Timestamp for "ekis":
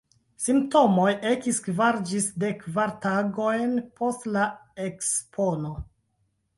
1.31-1.59